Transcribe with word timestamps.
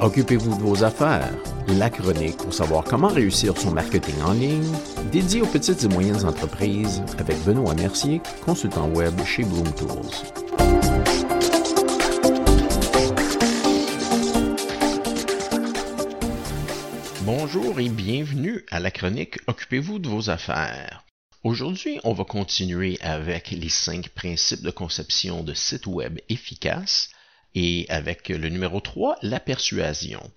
Occupez-vous 0.00 0.56
de 0.56 0.62
vos 0.62 0.84
affaires. 0.84 1.34
La 1.66 1.90
chronique 1.90 2.36
pour 2.36 2.54
savoir 2.54 2.84
comment 2.84 3.08
réussir 3.08 3.58
son 3.58 3.72
marketing 3.72 4.14
en 4.22 4.32
ligne, 4.32 4.72
dédié 5.10 5.42
aux 5.42 5.46
petites 5.46 5.82
et 5.82 5.88
moyennes 5.88 6.24
entreprises 6.24 7.02
avec 7.18 7.36
Benoît 7.44 7.74
Mercier, 7.74 8.20
consultant 8.44 8.88
web 8.90 9.12
chez 9.24 9.42
Bloom 9.42 9.74
Tools. 9.74 9.90
Bonjour 17.22 17.80
et 17.80 17.88
bienvenue 17.88 18.64
à 18.70 18.78
la 18.78 18.92
chronique 18.92 19.40
Occupez-vous 19.48 19.98
de 19.98 20.08
vos 20.08 20.30
affaires. 20.30 21.04
Aujourd'hui, 21.42 21.98
on 22.04 22.12
va 22.12 22.22
continuer 22.22 22.98
avec 23.00 23.50
les 23.50 23.68
cinq 23.68 24.10
principes 24.10 24.62
de 24.62 24.70
conception 24.70 25.42
de 25.42 25.54
sites 25.54 25.86
web 25.86 26.20
efficaces 26.28 27.10
et 27.54 27.86
avec 27.88 28.28
le 28.28 28.48
numéro 28.48 28.80
3, 28.80 29.18
la 29.22 29.40
persuasion. 29.40 30.30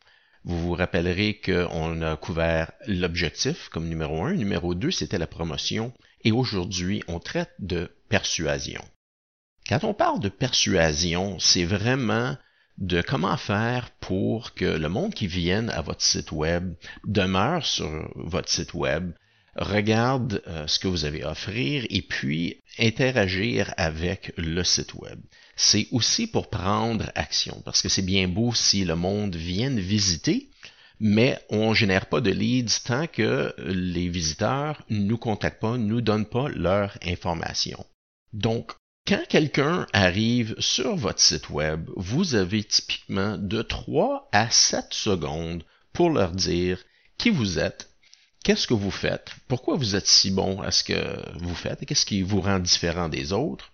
Vous 0.44 0.60
vous 0.60 0.74
rappellerez 0.74 1.40
qu'on 1.40 2.02
a 2.02 2.16
couvert 2.16 2.72
l'objectif 2.88 3.70
comme 3.70 3.88
numéro 3.88 4.26
1, 4.26 4.34
numéro 4.34 4.74
2, 4.74 4.90
c'était 4.90 5.20
la 5.20 5.28
promotion 5.28 5.94
et 6.24 6.32
aujourd'hui, 6.32 7.04
on 7.08 7.20
traite 7.20 7.54
de 7.60 7.92
persuasion. 8.10 8.84
Quand 9.68 9.84
on 9.84 9.94
parle 9.94 10.20
de 10.20 10.30
persuasion, 10.30 11.38
c'est 11.40 11.66
vraiment 11.66 12.36
de 12.78 13.02
comment 13.02 13.38
faire 13.38 13.92
pour 14.00 14.54
que 14.54 14.66
le 14.66 14.90
monde 14.90 15.14
qui 15.14 15.28
vienne 15.28 15.70
à 15.70 15.82
votre 15.82 16.02
site 16.02 16.32
web 16.32 16.74
demeure 17.06 17.66
sur 17.66 18.10
votre 18.16 18.50
site 18.50 18.74
web, 18.74 19.12
regarde 19.56 20.42
euh, 20.48 20.68
ce 20.68 20.80
que 20.80 20.88
vous 20.88 21.06
avez 21.06 21.24
à 21.24 21.32
offrir 21.32 21.86
et 21.90 22.02
puis 22.02 22.62
interagir 22.80 23.74
avec 23.78 24.34
le 24.38 24.64
site 24.64 24.94
web. 24.94 25.20
C'est 25.56 25.88
aussi 25.92 26.28
pour 26.28 26.50
prendre 26.50 27.12
action 27.16 27.62
parce 27.66 27.82
que 27.82 27.90
c'est 27.90 28.02
bien 28.02 28.28
beau 28.28 28.54
si 28.54 28.86
le 28.86 28.96
monde 28.96 29.36
vienne 29.36 29.80
visiter, 29.80 30.50
mais 31.00 31.40
on 31.50 31.74
génère 31.74 32.06
pas 32.06 32.22
de 32.22 32.32
leads 32.32 32.84
tant 32.86 33.08
que 33.08 33.54
les 33.58 34.08
visiteurs 34.08 34.84
nous 34.90 35.18
contactent 35.18 35.62
pas, 35.62 35.78
nous 35.78 36.02
donnent 36.02 36.26
pas 36.26 36.48
leur 36.50 36.98
information. 37.06 37.86
Donc, 38.34 38.72
quand 39.08 39.24
quelqu'un 39.28 39.88
arrive 39.94 40.56
sur 40.60 40.96
votre 40.96 41.20
site 41.20 41.50
web, 41.50 41.90
vous 41.96 42.36
avez 42.36 42.64
typiquement 42.64 43.38
de 43.38 43.62
3 43.62 44.30
à 44.32 44.50
7 44.50 44.86
secondes 44.92 45.64
pour 45.92 46.12
leur 46.12 46.32
dire 46.32 46.80
qui 47.18 47.30
vous 47.30 47.60
êtes, 47.60 47.91
qu'est-ce 48.44 48.68
que 48.68 48.74
vous 48.74 48.92
faites, 48.92 49.32
pourquoi 49.48 49.76
vous 49.76 49.96
êtes 49.96 50.08
si 50.08 50.32
bon 50.32 50.62
à 50.62 50.72
ce 50.72 50.84
que 50.84 51.40
vous 51.40 51.56
faites? 51.56 51.86
Qu'est-ce 51.86 52.06
qui 52.06 52.22
vous 52.22 52.42
rend 52.42 52.60
différent 52.60 53.10
des 53.10 53.34
autres, 53.34 53.72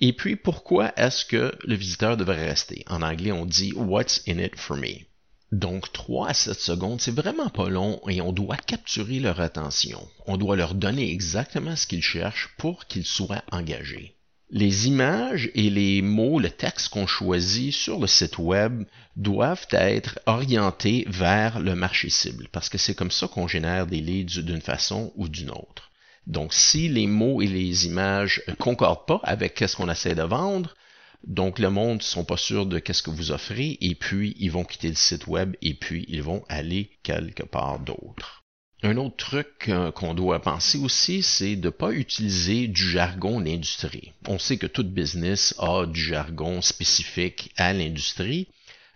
et 0.00 0.12
puis 0.12 0.36
pourquoi 0.36 0.92
est-ce 0.96 1.24
que 1.24 1.52
le 1.64 1.74
visiteur 1.74 2.16
devrait 2.16 2.48
rester? 2.48 2.84
En 2.88 3.02
anglais, 3.02 3.32
on 3.32 3.46
dit 3.46 3.72
What's 3.74 4.22
in 4.28 4.38
it 4.38 4.56
for 4.56 4.76
me? 4.76 5.06
Donc 5.50 5.92
3 5.92 6.28
à 6.28 6.34
7 6.34 6.60
secondes, 6.60 7.00
c'est 7.00 7.10
vraiment 7.10 7.48
pas 7.48 7.68
long 7.68 8.00
et 8.06 8.20
on 8.20 8.32
doit 8.32 8.56
capturer 8.56 9.18
leur 9.18 9.40
attention. 9.40 10.06
On 10.26 10.36
doit 10.36 10.56
leur 10.56 10.74
donner 10.74 11.10
exactement 11.10 11.74
ce 11.74 11.86
qu'ils 11.86 12.02
cherchent 12.02 12.50
pour 12.58 12.86
qu'ils 12.86 13.06
soient 13.06 13.42
engagés. 13.50 14.17
Les 14.50 14.86
images 14.86 15.50
et 15.54 15.68
les 15.68 16.00
mots, 16.00 16.38
le 16.38 16.48
texte 16.48 16.88
qu'on 16.88 17.06
choisit 17.06 17.74
sur 17.74 17.98
le 17.98 18.06
site 18.06 18.38
web 18.38 18.84
doivent 19.14 19.66
être 19.72 20.18
orientés 20.24 21.04
vers 21.06 21.60
le 21.60 21.74
marché 21.74 22.08
cible 22.08 22.48
parce 22.50 22.70
que 22.70 22.78
c'est 22.78 22.94
comme 22.94 23.10
ça 23.10 23.28
qu'on 23.28 23.46
génère 23.46 23.86
des 23.86 24.00
leads 24.00 24.40
d'une 24.40 24.62
façon 24.62 25.12
ou 25.16 25.28
d'une 25.28 25.50
autre. 25.50 25.90
Donc, 26.26 26.54
si 26.54 26.88
les 26.88 27.06
mots 27.06 27.42
et 27.42 27.46
les 27.46 27.84
images 27.84 28.42
concordent 28.58 29.06
pas 29.06 29.20
avec 29.22 29.58
ce 29.58 29.76
qu'on 29.76 29.90
essaie 29.90 30.14
de 30.14 30.22
vendre, 30.22 30.74
donc 31.26 31.58
le 31.58 31.68
monde 31.68 31.98
ne 31.98 32.02
sont 32.02 32.24
pas 32.24 32.38
sûrs 32.38 32.64
de 32.64 32.78
qu'est-ce 32.78 33.02
que 33.02 33.10
vous 33.10 33.32
offrez 33.32 33.76
et 33.82 33.94
puis 33.94 34.34
ils 34.38 34.50
vont 34.50 34.64
quitter 34.64 34.88
le 34.88 34.94
site 34.94 35.26
web 35.26 35.56
et 35.60 35.74
puis 35.74 36.06
ils 36.08 36.22
vont 36.22 36.42
aller 36.48 36.90
quelque 37.02 37.42
part 37.42 37.80
d'autre. 37.80 38.37
Un 38.82 38.96
autre 38.96 39.16
truc 39.16 39.68
euh, 39.68 39.90
qu'on 39.90 40.14
doit 40.14 40.40
penser 40.40 40.78
aussi, 40.78 41.22
c'est 41.22 41.56
de 41.56 41.66
ne 41.66 41.70
pas 41.70 41.90
utiliser 41.90 42.68
du 42.68 42.88
jargon 42.88 43.40
d'industrie. 43.40 44.12
On 44.28 44.38
sait 44.38 44.56
que 44.56 44.68
tout 44.68 44.84
business 44.84 45.52
a 45.58 45.84
du 45.84 46.00
jargon 46.00 46.62
spécifique 46.62 47.50
à 47.56 47.72
l'industrie, 47.72 48.46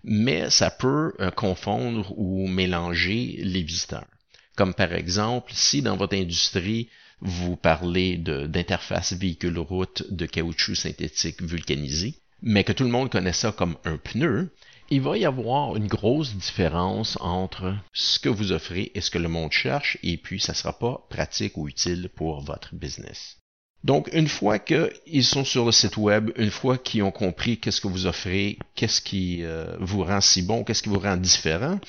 mais 0.04 0.50
ça 0.50 0.70
peut 0.70 1.14
euh, 1.18 1.32
confondre 1.32 2.16
ou 2.16 2.46
mélanger 2.46 3.40
les 3.42 3.62
visiteurs. 3.62 4.06
Comme 4.54 4.72
par 4.72 4.92
exemple, 4.92 5.52
si 5.52 5.82
dans 5.82 5.96
votre 5.96 6.16
industrie, 6.16 6.88
vous 7.20 7.56
parlez 7.56 8.16
d'interface 8.16 9.14
véhicule-route 9.14 10.04
de 10.10 10.26
caoutchouc 10.26 10.76
synthétique 10.76 11.42
vulcanisé, 11.42 12.14
mais 12.40 12.62
que 12.62 12.72
tout 12.72 12.84
le 12.84 12.90
monde 12.90 13.10
connaît 13.10 13.32
ça 13.32 13.50
comme 13.50 13.76
un 13.84 13.96
pneu, 13.96 14.50
il 14.92 15.00
va 15.00 15.16
y 15.16 15.24
avoir 15.24 15.74
une 15.74 15.86
grosse 15.86 16.34
différence 16.34 17.16
entre 17.20 17.74
ce 17.94 18.18
que 18.18 18.28
vous 18.28 18.52
offrez 18.52 18.92
et 18.94 19.00
ce 19.00 19.10
que 19.10 19.18
le 19.18 19.28
monde 19.28 19.50
cherche, 19.50 19.96
et 20.02 20.18
puis 20.18 20.38
ça 20.38 20.52
ne 20.52 20.56
sera 20.56 20.78
pas 20.78 21.06
pratique 21.08 21.56
ou 21.56 21.66
utile 21.66 22.10
pour 22.14 22.42
votre 22.42 22.74
business. 22.74 23.38
Donc, 23.84 24.10
une 24.12 24.28
fois 24.28 24.58
qu'ils 24.58 25.24
sont 25.24 25.46
sur 25.46 25.64
le 25.64 25.72
site 25.72 25.96
web, 25.96 26.30
une 26.36 26.50
fois 26.50 26.76
qu'ils 26.76 27.02
ont 27.02 27.10
compris 27.10 27.58
qu'est-ce 27.58 27.80
que 27.80 27.88
vous 27.88 28.04
offrez, 28.04 28.58
qu'est-ce 28.74 29.00
qui 29.00 29.42
euh, 29.44 29.76
vous 29.80 30.04
rend 30.04 30.20
si 30.20 30.42
bon, 30.42 30.62
qu'est-ce 30.62 30.82
qui 30.82 30.90
vous 30.90 31.00
rend 31.00 31.16
différent, 31.16 31.80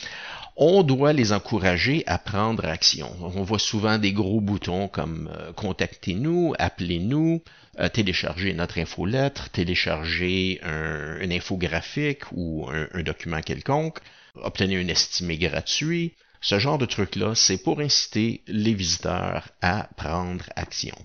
on 0.55 0.83
doit 0.83 1.13
les 1.13 1.33
encourager 1.33 2.03
à 2.05 2.17
prendre 2.17 2.65
action. 2.65 3.09
On 3.21 3.43
voit 3.43 3.59
souvent 3.59 3.97
des 3.97 4.13
gros 4.13 4.41
boutons 4.41 4.87
comme 4.87 5.31
euh, 5.33 5.51
contactez-nous, 5.53 6.53
appelez-nous, 6.59 7.41
euh, 7.79 7.89
télécharger 7.89 8.53
notre 8.53 8.79
infolettre, 8.79 9.49
télécharger 9.49 10.59
un, 10.63 11.19
une 11.21 11.33
infographique 11.33 12.31
ou 12.31 12.67
un, 12.69 13.01
document 13.03 13.41
quelconque, 13.41 13.99
obtenir 14.35 14.79
un 14.79 14.87
estimé 14.87 15.37
gratuit. 15.37 16.13
Ce 16.41 16.59
genre 16.59 16.77
de 16.77 16.85
truc-là, 16.85 17.35
c'est 17.35 17.57
pour 17.57 17.79
inciter 17.79 18.43
les 18.47 18.73
visiteurs 18.73 19.49
à 19.61 19.89
prendre 19.97 20.45
action. 20.55 20.95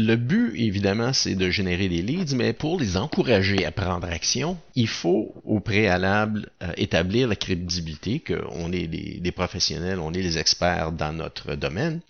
Le 0.00 0.14
but, 0.14 0.54
évidemment, 0.54 1.12
c'est 1.12 1.34
de 1.34 1.50
générer 1.50 1.88
des 1.88 2.02
leads, 2.02 2.36
mais 2.36 2.52
pour 2.52 2.78
les 2.78 2.96
encourager 2.96 3.66
à 3.66 3.72
prendre 3.72 4.06
action, 4.06 4.56
il 4.76 4.86
faut 4.86 5.34
au 5.44 5.58
préalable 5.58 6.52
euh, 6.62 6.72
établir 6.76 7.26
la 7.26 7.34
crédibilité 7.34 8.20
qu'on 8.20 8.70
est 8.70 8.86
des, 8.86 9.32
professionnels, 9.32 9.98
on 9.98 10.14
est 10.14 10.22
des 10.22 10.38
experts 10.38 10.92
dans 10.92 11.12
notre 11.12 11.56
domaine. 11.56 12.00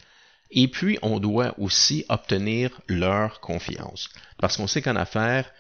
Et 0.51 0.69
puis, 0.69 0.99
on 1.01 1.19
doit 1.19 1.55
aussi 1.59 2.05
obtenir 2.11 2.79
leur 2.89 3.41
confiance. 3.41 4.11
Parce 4.37 4.59
qu'on 4.59 4.67
sait 4.67 4.83
qu'en 4.83 4.97
affaires, 4.97 5.51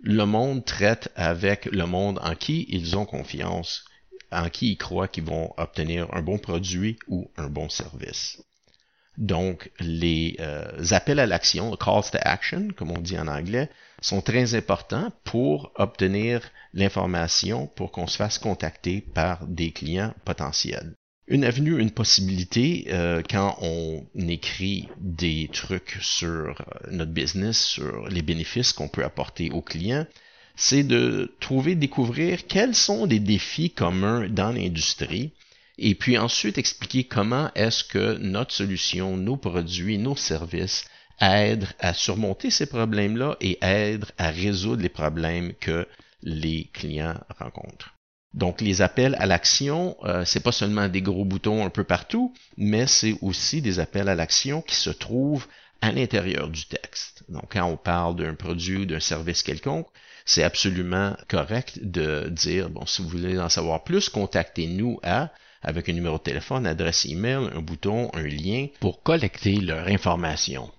le 0.00 0.24
monde 0.24 0.64
traite 0.64 1.10
avec 1.16 1.64
le 1.64 1.86
monde 1.86 2.20
en 2.22 2.36
qui 2.36 2.64
ils 2.68 2.96
ont 2.96 3.06
confiance, 3.06 3.86
en 4.30 4.48
qui 4.50 4.70
ils 4.70 4.78
croient 4.78 5.08
qu'ils 5.08 5.24
vont 5.24 5.52
obtenir 5.56 6.06
un 6.14 6.22
bon 6.22 6.38
produit 6.38 6.96
ou 7.08 7.28
un 7.36 7.48
bon 7.48 7.68
service. 7.68 8.40
Donc, 9.18 9.70
les 9.78 10.36
euh, 10.40 10.64
appels 10.90 11.18
à 11.18 11.26
l'action, 11.26 11.76
calls 11.76 12.10
to 12.10 12.18
action, 12.22 12.68
comme 12.74 12.90
on 12.90 13.00
dit 13.00 13.18
en 13.18 13.28
anglais, 13.28 13.68
sont 14.00 14.22
très 14.22 14.54
importants 14.54 15.12
pour 15.24 15.72
obtenir 15.76 16.40
l'information 16.72 17.66
pour 17.66 17.92
qu'on 17.92 18.06
se 18.06 18.16
fasse 18.16 18.38
contacter 18.38 19.00
par 19.00 19.46
des 19.46 19.70
clients 19.70 20.14
potentiels. 20.24 20.94
Une 21.28 21.44
avenue, 21.44 21.80
une 21.80 21.90
possibilité, 21.90 22.86
euh, 22.88 23.22
quand 23.28 23.56
on 23.60 24.04
écrit 24.16 24.88
des 24.98 25.48
trucs 25.52 25.98
sur 26.00 26.28
euh, 26.60 26.90
notre 26.90 27.12
business, 27.12 27.62
sur 27.62 28.08
les 28.08 28.22
bénéfices 28.22 28.72
qu'on 28.72 28.88
peut 28.88 29.04
apporter 29.04 29.50
aux 29.50 29.62
clients, 29.62 30.06
c'est 30.56 30.82
de 30.82 31.34
trouver, 31.40 31.74
découvrir 31.74 32.46
quels 32.46 32.74
sont 32.74 33.06
des 33.06 33.20
défis 33.20 33.70
communs 33.70 34.28
dans 34.28 34.52
l'industrie 34.52 35.32
et 35.78 35.94
puis 35.94 36.18
ensuite 36.18 36.58
expliquer 36.58 37.04
comment 37.04 37.50
est-ce 37.54 37.84
que 37.84 38.18
notre 38.18 38.52
solution, 38.52 39.16
nos 39.16 39.36
produits, 39.36 39.98
nos 39.98 40.16
services 40.16 40.84
aident 41.20 41.68
à 41.78 41.94
surmonter 41.94 42.50
ces 42.50 42.66
problèmes-là 42.66 43.36
et 43.40 43.58
aident 43.62 44.10
à 44.18 44.30
résoudre 44.30 44.82
les 44.82 44.88
problèmes 44.88 45.54
que 45.54 45.86
les 46.22 46.70
clients 46.72 47.18
rencontrent. 47.38 47.94
Donc 48.34 48.60
les 48.60 48.80
appels 48.80 49.14
à 49.18 49.26
l'action, 49.26 49.96
euh, 50.04 50.24
c'est 50.24 50.42
pas 50.42 50.52
seulement 50.52 50.88
des 50.88 51.02
gros 51.02 51.24
boutons 51.24 51.66
un 51.66 51.70
peu 51.70 51.84
partout, 51.84 52.32
mais 52.56 52.86
c'est 52.86 53.14
aussi 53.20 53.60
des 53.60 53.78
appels 53.78 54.08
à 54.08 54.14
l'action 54.14 54.62
qui 54.62 54.74
se 54.74 54.90
trouvent 54.90 55.46
à 55.82 55.92
l'intérieur 55.92 56.48
du 56.48 56.64
texte. 56.66 57.24
Donc 57.28 57.52
quand 57.52 57.64
on 57.64 57.76
parle 57.76 58.16
d'un 58.16 58.34
produit 58.34 58.78
ou 58.78 58.84
d'un 58.86 59.00
service 59.00 59.42
quelconque, 59.42 59.88
c'est 60.24 60.44
absolument 60.44 61.16
correct 61.28 61.78
de 61.82 62.28
dire 62.30 62.70
bon 62.70 62.86
si 62.86 63.02
vous 63.02 63.08
voulez 63.08 63.38
en 63.38 63.48
savoir 63.48 63.84
plus, 63.84 64.08
contactez-nous 64.08 64.98
à 65.02 65.30
avec 65.62 65.88
un 65.88 65.92
numéro 65.92 66.18
de 66.18 66.22
téléphone, 66.22 66.66
adresse 66.66 67.06
email, 67.06 67.48
un 67.54 67.60
bouton, 67.60 68.10
un 68.14 68.22
lien 68.22 68.66
pour 68.80 69.02
collecter 69.02 69.56
leur 69.56 69.88
information. 69.88 70.70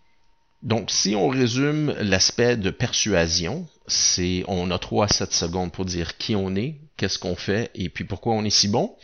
Donc, 0.61 0.91
si 0.91 1.13
on 1.15 1.27
résume 1.27 1.93
l'aspect 1.99 2.55
de 2.55 2.69
persuasion, 2.69 3.67
c'est 3.87 4.45
on 4.47 4.71
a 4.71 4.79
3 4.79 5.05
à 5.05 5.07
7 5.09 5.33
secondes 5.33 5.71
pour 5.73 5.85
dire 5.85 6.17
qui 6.17 6.35
on 6.35 6.55
est, 6.55 6.77
qu'est-ce 6.95 7.19
qu'on 7.19 7.35
fait 7.35 7.69
et 7.75 7.89
puis 7.89 8.05
pourquoi 8.05 8.33
on 8.33 8.45
est 8.45 8.49
si 8.49 8.69
bon. 8.69 8.95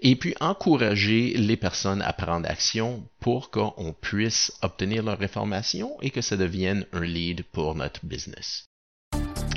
Et 0.00 0.14
puis 0.14 0.34
encourager 0.40 1.32
les 1.38 1.56
personnes 1.56 2.02
à 2.02 2.12
prendre 2.12 2.50
action 2.50 3.02
pour 3.18 3.50
qu'on 3.50 3.94
puisse 3.98 4.52
obtenir 4.60 5.02
leur 5.02 5.22
information 5.22 5.96
et 6.02 6.10
que 6.10 6.20
ça 6.20 6.36
devienne 6.36 6.84
un 6.92 7.00
lead 7.00 7.44
pour 7.44 7.74
notre 7.74 8.04
business. 8.04 8.66